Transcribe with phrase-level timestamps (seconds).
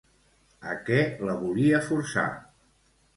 [0.69, 0.97] A què
[1.29, 2.25] la volia forçar?